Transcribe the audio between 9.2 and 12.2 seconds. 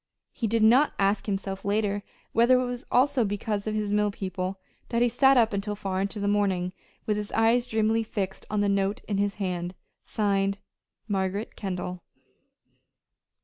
hand signed, "Margaret Kendall."